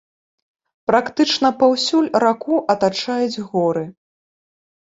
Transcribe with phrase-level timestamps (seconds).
[0.91, 3.85] Практычна паўсюль раку атачаюць горы.